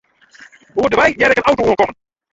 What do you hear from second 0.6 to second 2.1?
Oer de wei hear ik in auto oankommen.